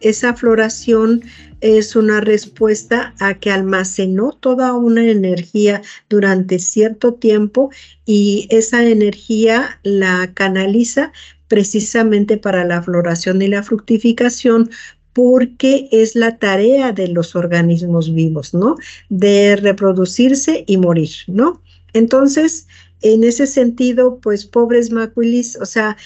[0.00, 1.22] esa floración
[1.62, 7.70] es una respuesta a que almacenó toda una energía durante cierto tiempo
[8.04, 11.12] y esa energía la canaliza
[11.48, 14.70] precisamente para la floración y la fructificación
[15.12, 18.76] porque es la tarea de los organismos vivos, ¿no?
[19.08, 21.62] De reproducirse y morir, ¿no?
[21.92, 22.66] Entonces,
[23.02, 25.96] en ese sentido, pues pobres macuilis, o sea,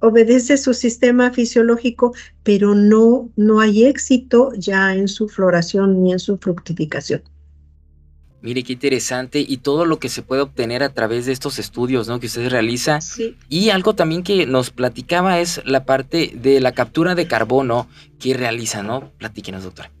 [0.00, 6.18] obedece su sistema fisiológico, pero no, no hay éxito ya en su floración ni en
[6.18, 7.22] su fructificación.
[8.42, 12.08] Mire qué interesante y todo lo que se puede obtener a través de estos estudios
[12.08, 12.20] ¿no?
[12.20, 13.02] que usted realiza.
[13.02, 13.36] Sí.
[13.50, 17.86] Y algo también que nos platicaba es la parte de la captura de carbono
[18.18, 19.12] que realiza, ¿no?
[19.18, 19.92] Platíquenos, doctora.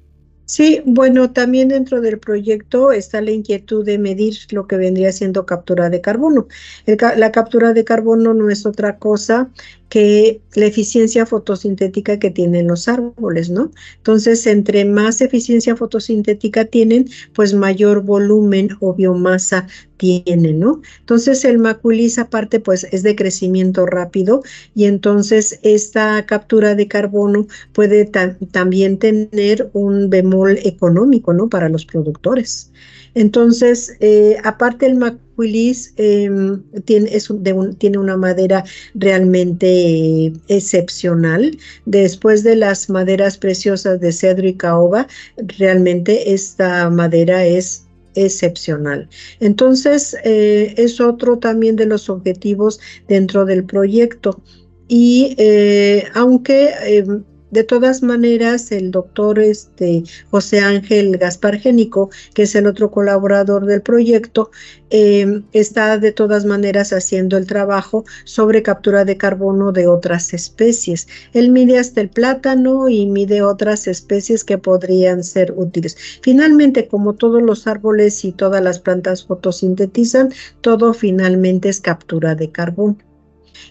[0.50, 5.46] Sí, bueno, también dentro del proyecto está la inquietud de medir lo que vendría siendo
[5.46, 6.48] captura de carbono.
[6.86, 9.48] la captura de carbono no es otra cosa
[9.90, 13.72] que la eficiencia fotosintética que tienen los árboles, ¿no?
[13.98, 20.80] Entonces, entre más eficiencia fotosintética tienen, pues mayor volumen o biomasa tienen, ¿no?
[21.00, 24.42] Entonces, el maculis aparte, pues es de crecimiento rápido
[24.74, 31.48] y entonces esta captura de carbono puede también tener un bemol económico, ¿no?
[31.48, 32.70] Para los productores.
[33.14, 41.56] Entonces, eh, aparte el macuilis em, tiene, una madera realmente excepcional.
[41.86, 49.08] Después de las maderas preciosas de cedro y caoba, realmente esta madera es excepcional.
[49.40, 54.42] Entonces, eh, es otro también de los objetivos dentro del proyecto.
[54.88, 62.42] Y eh, aunque em, de todas maneras, el doctor este, José Ángel Gaspar Génico, que
[62.42, 64.50] es el otro colaborador del proyecto,
[64.90, 71.08] eh, está de todas maneras haciendo el trabajo sobre captura de carbono de otras especies.
[71.32, 75.96] Él mide hasta el plátano y mide otras especies que podrían ser útiles.
[76.22, 82.50] Finalmente, como todos los árboles y todas las plantas fotosintetizan, todo finalmente es captura de
[82.50, 82.96] carbono,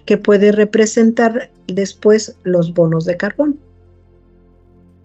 [0.06, 3.56] que puede representar después los bonos de carbono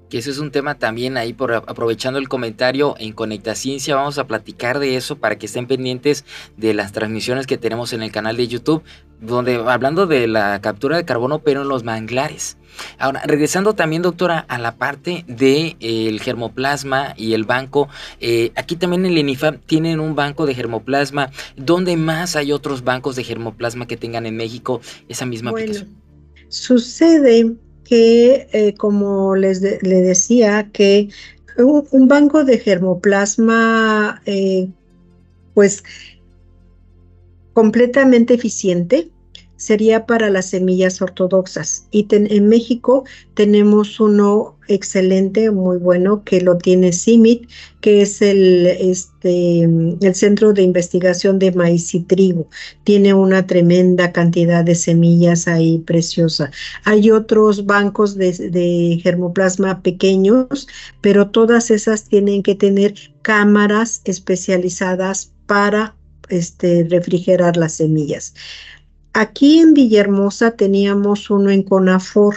[0.09, 4.19] que ese es un tema también ahí por aprovechando el comentario en Conecta Ciencia vamos
[4.19, 6.25] a platicar de eso para que estén pendientes
[6.57, 8.83] de las transmisiones que tenemos en el canal de YouTube
[9.21, 12.57] donde hablando de la captura de carbono pero en los manglares.
[12.99, 17.89] Ahora, regresando también, doctora, a la parte del de, el germoplasma y el banco,
[18.21, 21.31] eh, aquí también en el ENIFAM tienen un banco de germoplasma.
[21.57, 25.97] ¿Dónde más hay otros bancos de germoplasma que tengan en México esa misma bueno, aplicación?
[26.49, 27.55] Sucede
[27.95, 31.11] que, eh, como les le decía, que
[31.57, 34.69] un, banco de germoplasma, eh,
[35.55, 35.85] pues,
[37.53, 39.13] completamente eficiente,
[39.65, 41.87] sería para las semillas ortodoxas.
[41.91, 47.49] Y en México tenemos uno excelente, muy bueno, que lo tiene CIMIT,
[47.81, 52.47] que es el, este, el Centro de Investigación de Maíz y Trigo.
[52.85, 56.51] Tiene una tremenda cantidad de semillas ahí preciosa.
[56.85, 60.69] Hay otros bancos de, de germoplasma pequeños,
[61.01, 65.95] pero todas esas tienen que tener cámaras especializadas para
[66.29, 68.35] este, refrigerar las semillas.
[69.15, 72.35] Aquí en Villahermosa teníamos uno en Conafor,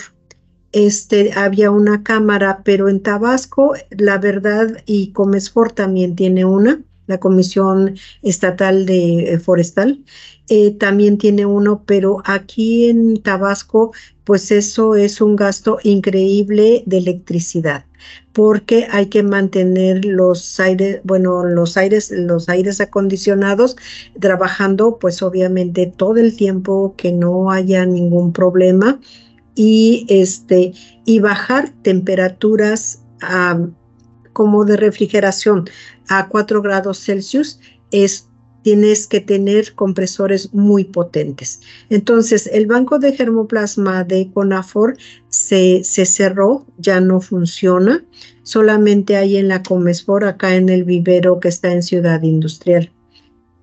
[0.72, 7.20] este, había una cámara, pero en Tabasco, la verdad, y Comesfor también tiene una, la
[7.20, 10.04] Comisión Estatal de eh, Forestal,
[10.50, 13.92] eh, también tiene uno, pero aquí en Tabasco,
[14.24, 17.86] pues eso es un gasto increíble de electricidad
[18.34, 23.76] porque hay que mantener los aires, bueno, los aires, los aires acondicionados
[24.20, 29.00] trabajando, pues obviamente todo el tiempo que no haya ningún problema
[29.56, 33.02] y este y bajar temperaturas
[34.34, 35.68] como de refrigeración
[36.10, 37.60] a 4 grados Celsius
[37.92, 38.28] es
[38.68, 41.62] tienes que tener compresores muy potentes.
[41.90, 44.98] Entonces, el banco de germoplasma de Conafor
[45.30, 48.04] se, se cerró, ya no funciona,
[48.44, 52.92] solamente hay en la Comesfor, acá en el vivero que está en Ciudad Industrial.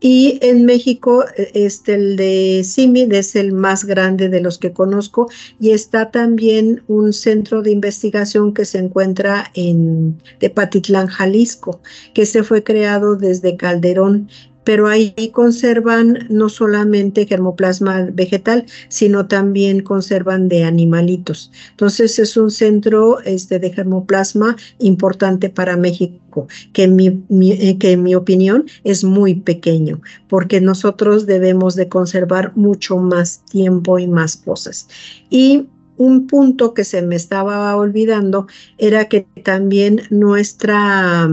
[0.06, 1.24] Y en México,
[1.54, 6.82] este, el de CIMID es el más grande de los que conozco y está también
[6.88, 11.80] un centro de investigación que se encuentra en Tepatitlán, Jalisco,
[12.12, 14.28] que se fue creado desde Calderón
[14.64, 21.52] pero ahí conservan no solamente germoplasma vegetal, sino también conservan de animalitos.
[21.70, 27.92] Entonces es un centro este, de germoplasma importante para México, que en mi, eh, que
[27.92, 34.08] en mi opinión es muy pequeño, porque nosotros debemos de conservar mucho más tiempo y
[34.08, 34.88] más cosas.
[35.30, 38.46] Y un punto que se me estaba olvidando
[38.78, 41.30] era que también nuestra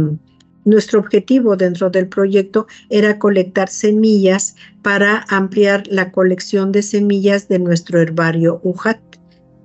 [0.66, 7.60] nuestro objetivo dentro del proyecto era colectar semillas para ampliar la colección de semillas de
[7.60, 9.11] nuestro herbario UJAT.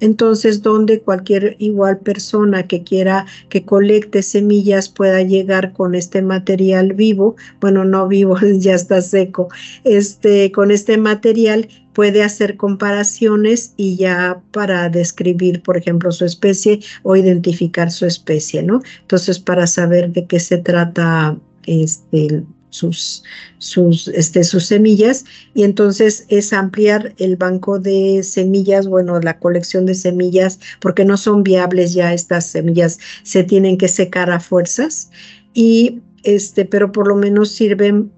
[0.00, 6.92] Entonces, donde cualquier igual persona que quiera que colecte semillas pueda llegar con este material
[6.92, 9.48] vivo, bueno, no vivo, ya está seco,
[9.84, 16.80] este, con este material puede hacer comparaciones y ya para describir, por ejemplo, su especie
[17.02, 18.82] o identificar su especie, ¿no?
[19.00, 22.44] Entonces, para saber de qué se trata este,
[22.76, 23.22] sus,
[23.58, 25.24] sus, este, sus semillas
[25.54, 31.16] y entonces es ampliar el banco de semillas, bueno, la colección de semillas, porque no
[31.16, 35.10] son viables ya estas semillas, se tienen que secar a fuerzas
[35.54, 38.12] y este, pero por lo menos sirven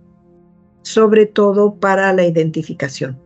[0.82, 3.18] sobre todo para la identificación.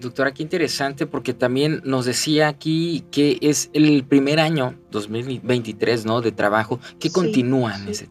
[0.00, 6.20] Doctora, qué interesante porque también nos decía aquí que es el primer año 2023, ¿no?
[6.20, 8.08] De trabajo que continúan ese.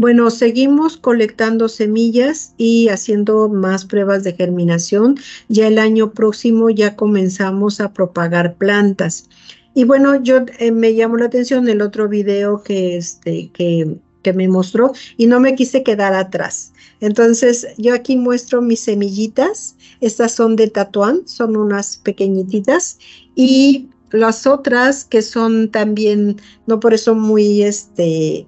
[0.00, 5.18] Bueno, seguimos colectando semillas y haciendo más pruebas de germinación.
[5.48, 9.28] Ya el año próximo ya comenzamos a propagar plantas.
[9.74, 14.32] Y bueno, yo eh, me llamó la atención el otro video que este que que
[14.32, 16.72] me mostró y no me quise quedar atrás.
[17.00, 19.76] Entonces, yo aquí muestro mis semillitas.
[20.00, 22.98] Estas son de tatuán, son unas pequeñitas.
[23.34, 28.46] Y las otras que son también, no por eso muy, este,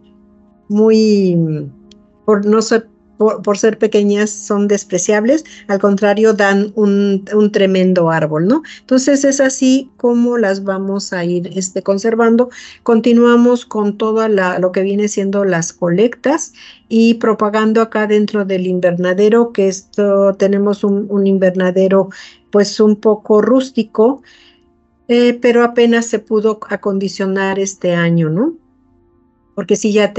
[0.73, 1.71] muy,
[2.25, 2.89] por no ser
[3.43, 8.63] por, ser pequeñas son despreciables, al contrario dan un, tremendo árbol, ¿no?
[8.81, 12.51] Entonces es así como las vamos a ir este, conservando.
[12.83, 16.53] Continuamos con todo lo que viene siendo las colectas
[16.89, 22.09] y propagando acá dentro del invernadero, que esto tenemos un, invernadero
[22.51, 24.23] pues un poco rústico,
[25.09, 28.62] eh, pero apenas se pudo acondicionar este año, ¿no?
[29.55, 30.13] Porque sí ya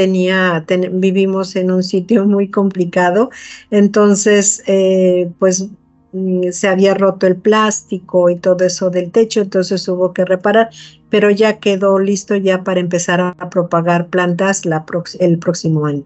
[0.92, 3.30] vivimos en un sitio muy complicado,
[3.72, 5.68] entonces eh, pues
[6.12, 10.70] mm, se había roto el plástico y todo eso del techo, entonces hubo que reparar,
[11.10, 14.86] pero ya quedó listo ya para empezar a propagar plantas la
[15.20, 16.06] el próximo año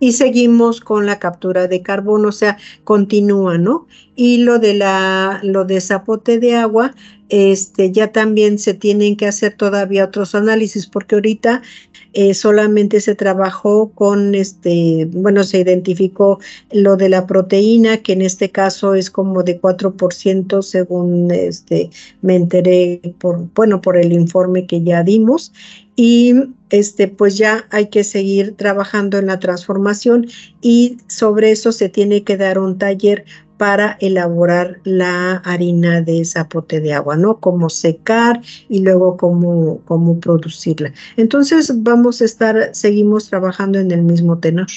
[0.00, 3.86] y seguimos con la captura de carbono, o sea, continúa, ¿no?
[4.14, 6.94] Y lo de la, lo de zapote de agua,
[7.28, 11.62] este, ya también se tienen que hacer todavía otros análisis, porque ahorita
[12.12, 16.40] eh, solamente se trabajó con, este, bueno, se identificó
[16.72, 21.90] lo de la proteína, que en este caso es como de 4%, según este,
[22.22, 25.52] me enteré, por, bueno, por el informe que ya dimos,
[25.96, 26.32] y
[26.70, 30.28] este, pues ya hay que seguir trabajando en la transformación
[30.60, 33.24] y sobre eso se tiene que dar un taller
[33.58, 37.38] para elaborar la harina de zapote de agua, ¿no?
[37.38, 40.92] Cómo secar y luego cómo, cómo producirla.
[41.16, 44.68] Entonces vamos a estar, seguimos trabajando en el mismo tenor.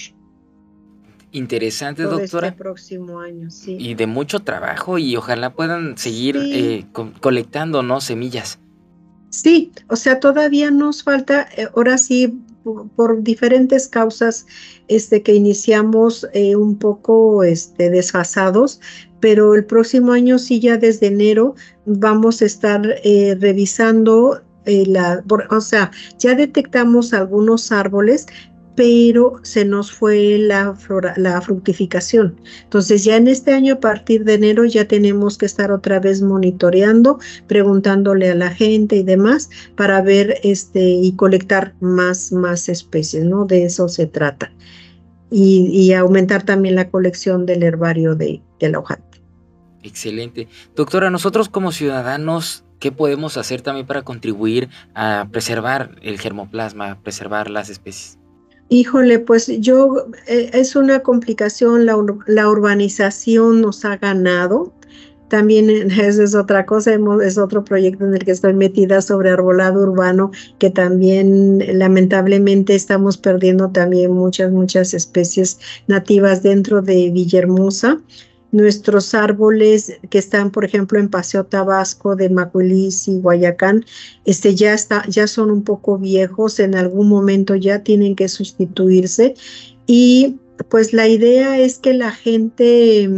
[1.32, 2.47] Interesante, Todo este doctora.
[2.49, 3.77] Este próximo año, sí.
[3.79, 6.86] Y de mucho trabajo y ojalá puedan seguir eh,
[7.21, 8.01] colectando, ¿no?
[8.01, 8.59] Semillas.
[9.29, 14.45] Sí, o sea, todavía nos falta, eh, ahora sí, por, diferentes causas
[14.88, 18.80] este, que iniciamos eh, un poco este, desfasados,
[19.20, 21.55] pero el próximo año sí, ya desde enero,
[21.86, 25.89] vamos a estar eh, revisando la, o sea,
[26.20, 28.28] ya detectamos algunos árboles,
[28.82, 30.75] pero se nos fue la,
[31.15, 32.41] la fructificación.
[32.63, 36.23] Entonces ya en este año, a partir de enero, ya tenemos que estar otra vez
[36.23, 43.23] monitoreando, preguntándole a la gente y demás para ver este y colectar más, más especies,
[43.23, 43.45] ¿no?
[43.45, 44.51] De eso se trata.
[45.29, 49.21] Y, aumentar también la colección del herbario de, la hojante.
[49.84, 50.47] Excelente.
[50.75, 57.47] Doctora, nosotros como ciudadanos, ¿qué podemos hacer también para contribuir a preservar el germoplasma, preservar
[57.51, 58.20] las especies?
[58.74, 61.97] Híjole, pues yo, eh, es una complicación, la,
[62.47, 64.72] urbanización nos ha ganado.
[65.28, 69.82] También esa es otra cosa, es otro proyecto en el que estoy metida sobre arbolado
[69.82, 77.99] urbano, que también lamentablemente estamos perdiendo también muchas, muchas especies nativas dentro de Villahermosa
[78.52, 83.86] nuestros árboles que están, por ejemplo, en Paseo Tabasco de Macuilis y Guayacán,
[84.26, 89.36] este, ya, está, ya son un poco viejos, en algún momento ya tienen que sustituirse.
[89.88, 90.38] Y
[90.70, 93.10] pues la idea es que la gente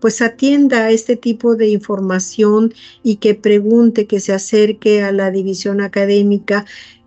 [0.00, 2.72] pues atienda a este tipo de información
[3.02, 6.64] y que pregunte, que se acerque a la división académica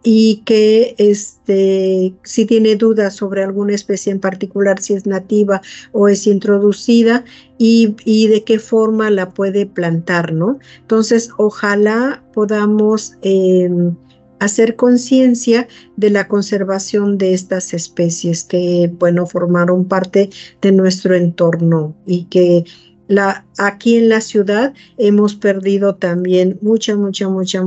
[0.07, 6.07] y que este, si tiene dudas sobre alguna especie en particular, si es nativa o
[6.07, 7.25] es introducida
[7.57, 10.59] y, y de qué forma la puede plantar, ¿no?
[10.81, 13.95] Entonces, ojalá podamos em,
[14.39, 20.29] hacer conciencia de la conservación de estas especies que, bueno, formaron parte
[20.61, 22.63] de nuestro entorno y que
[23.57, 27.63] aquí en la ciudad hemos perdido también mucha, mucha, mucha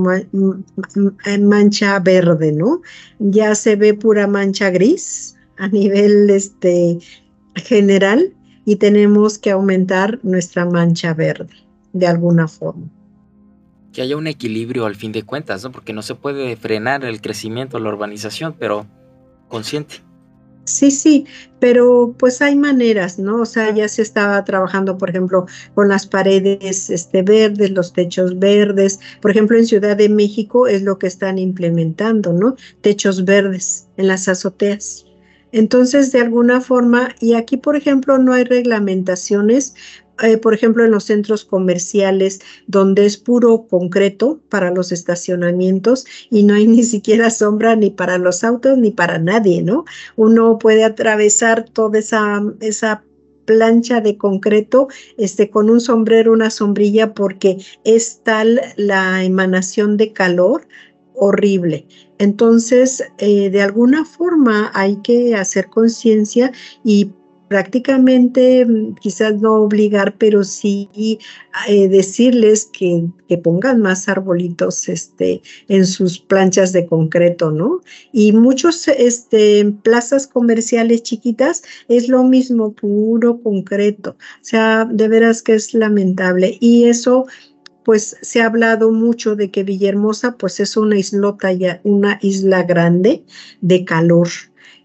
[1.41, 2.83] mancha verde, ¿no?
[3.19, 6.99] Ya se ve pura mancha gris a nivel este,
[7.57, 8.33] general
[8.65, 11.55] y tenemos que aumentar nuestra mancha verde
[11.93, 12.87] de alguna forma.
[13.93, 15.73] Que haya un equilibrio al fin de cuentas, ¿no?
[15.73, 18.87] Porque no se puede frenar el crecimiento, la urbanización, pero
[19.49, 20.08] consciente.
[20.69, 21.27] Sí, sí,
[21.61, 23.41] pero pues hay maneras, ¿no?
[23.41, 28.39] O sea, ya se estaba trabajando, por ejemplo, con las paredes este, verdes, los techos
[28.39, 29.01] verdes.
[29.23, 32.57] Por ejemplo, en Ciudad de México es lo que están implementando, ¿no?
[32.83, 35.07] Techos verdes en las azoteas.
[35.53, 39.75] Entonces, de alguna forma, y aquí, por ejemplo, no hay reglamentaciones
[40.23, 46.43] eh, por ejemplo, en los centros comerciales donde es puro concreto para los estacionamientos y
[46.43, 49.85] no hay ni siquiera sombra ni para los autos ni para nadie, ¿no?
[50.17, 53.03] Uno puede atravesar toda esa, esa
[53.45, 60.13] plancha de concreto este, con un sombrero, una sombrilla, porque es tal la emanación de
[60.13, 60.69] calor
[61.15, 61.87] horrible.
[62.19, 66.53] Entonces, eh, de alguna forma hay que hacer conciencia
[66.85, 67.13] y
[67.49, 70.89] prácticamente mm, quizás no obligar, pero sí
[71.67, 77.81] eh, decirles que, que, pongan más arbolitos este, en sus planchas de concreto, ¿no?
[78.13, 84.11] Y muchos este, plazas comerciales chiquitas es lo mismo, puro concreto.
[84.11, 86.57] O sea, de veras que es lamentable.
[86.61, 87.27] Y eso
[87.85, 92.63] pues se ha hablado mucho de que Villahermosa pues es una islota ya, una isla
[92.63, 93.25] grande
[93.63, 94.29] de calor.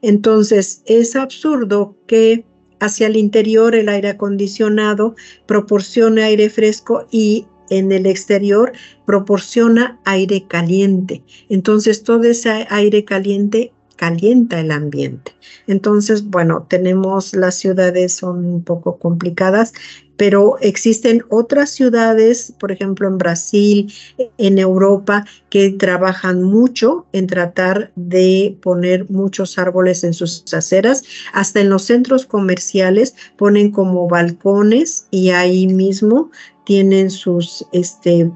[0.02, 2.46] Entonces es absurdo que
[2.84, 5.16] hacia el interior el aire acondicionado
[5.46, 8.74] proporciona aire fresco y en el exterior
[9.06, 11.24] proporciona aire caliente.
[11.50, 15.34] Entonces todo ese aire caliente calienta el ambiente.
[15.68, 19.72] Entonces, bueno, tenemos las ciudades son un poco complicadas,
[20.18, 23.94] pero existen otras ciudades, por ejemplo en Brasil,
[24.38, 31.04] en Europa, que trabajan mucho en tratar de poner muchos árboles en sus aceras,
[31.34, 36.32] hasta en los centros comerciales ponen como balcones y ahí mismo
[36.66, 38.32] tienen sus este,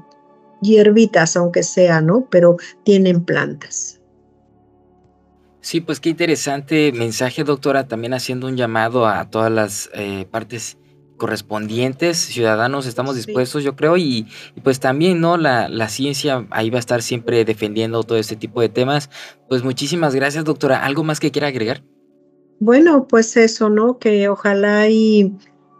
[0.60, 2.26] hierbitas, aunque sea, ¿no?
[2.30, 4.00] Pero tienen plantas.
[5.60, 10.78] Sí, pues qué interesante mensaje, doctora, también haciendo un llamado a todas las eh, partes
[11.18, 14.26] correspondientes, ciudadanos, estamos dispuestos, yo creo, y,
[14.62, 15.36] pues también, ¿no?
[15.36, 19.10] La, la, ciencia ahí va a estar siempre defendiendo todo este tipo de temas.
[19.48, 20.84] Pues muchísimas gracias, doctora.
[20.84, 21.82] ¿Algo más que quiera agregar?
[22.60, 23.98] Bueno, pues eso, ¿no?
[23.98, 25.36] Que ojalá y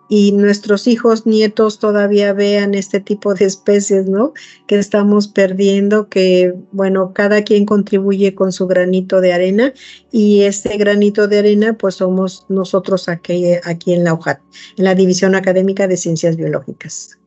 [0.09, 4.33] y nuestros hijos, nietos todavía vean este tipo de especies, ¿no?
[4.67, 9.73] Que estamos perdiendo, que, bueno, cada quien contribuye con su granito de arena
[10.11, 14.41] y este granito de arena, pues somos nosotros aquí, aquí en la UJAT,
[14.79, 17.19] en la División Académica de Ciencias Biológicas.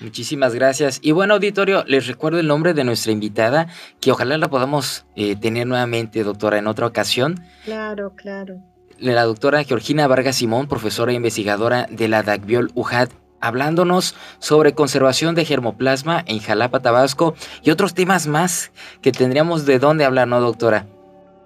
[0.00, 0.98] Muchísimas gracias.
[1.00, 3.68] Y bueno, auditorio, les recuerdo el nombre de nuestra invitada,
[4.00, 7.40] que ojalá la podamos eh, tener nuevamente, doctora, en otra ocasión.
[7.64, 8.71] Claro, claro
[9.10, 13.08] la doctora Georgina Vargas Simón, profesora e investigadora de la DACBIOL UJAD,
[13.40, 18.70] hablándonos sobre conservación de germoplasma en Jalapa, Tabasco y otros temas más
[19.02, 20.86] que tendríamos de dónde hablar, ¿no, doctora?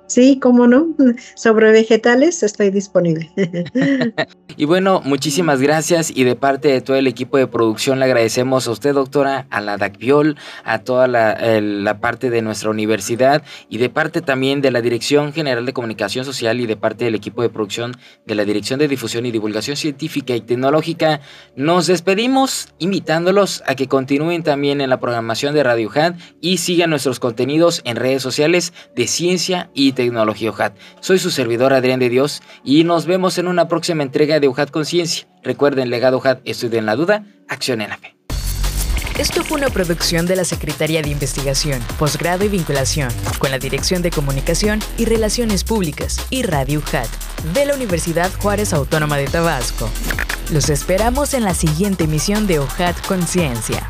[0.06, 0.94] Sí, cómo no.
[1.34, 3.30] Sobre vegetales estoy disponible.
[4.56, 8.68] y bueno, muchísimas gracias y de parte de todo el equipo de producción le agradecemos
[8.68, 13.88] a usted, doctora, a la DACVIOL, a toda la, parte de nuestra universidad y de
[13.88, 17.48] parte también de la Dirección General de Comunicación Social y de parte del equipo de
[17.48, 17.96] producción
[18.26, 21.20] de la Dirección de Difusión y Divulgación Científica y Tecnológica.
[21.56, 26.90] Nos despedimos invitándolos a que continúen también en la programación de Radio HAD y sigan
[26.90, 30.76] nuestros contenidos en redes sociales de ciencia y Tecnología UJAT.
[31.00, 34.70] Soy su servidor Adrián de Dios y nos vemos en una próxima entrega de UJAT
[34.70, 35.26] Conciencia.
[35.42, 38.16] Recuerden, legado UJAT, en la duda, acción en la fe.
[39.18, 44.02] Esto fue una producción de la Secretaría de Investigación, Posgrado y Vinculación, con la Dirección
[44.02, 47.08] de Comunicación y Relaciones Públicas y Radio UJAT
[47.54, 49.88] de la Universidad Juárez Autónoma de Tabasco.
[50.52, 53.86] Los esperamos en la siguiente emisión de UJAT Conciencia.